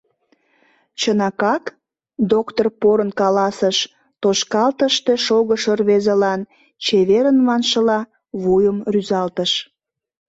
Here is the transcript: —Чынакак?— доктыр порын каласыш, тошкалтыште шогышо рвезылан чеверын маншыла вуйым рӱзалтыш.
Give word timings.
—Чынакак?— 0.99 1.63
доктыр 2.31 2.67
порын 2.81 3.11
каласыш, 3.19 3.77
тошкалтыште 4.21 5.13
шогышо 5.25 5.73
рвезылан 5.79 6.41
чеверын 6.83 7.37
маншыла 7.47 7.99
вуйым 8.41 8.77
рӱзалтыш. 8.93 9.51